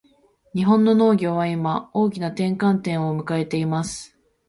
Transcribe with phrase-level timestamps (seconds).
[0.55, 4.17] 日本の農業は今、大きな転換点を迎えています。